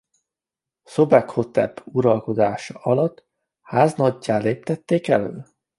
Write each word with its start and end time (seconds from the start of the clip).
Szobekhotep 0.83 1.81
uralkodása 1.85 2.73
alatt 2.79 3.25
háznaggyá 3.61 4.37
léptették 4.37 5.07
elő. 5.07 5.45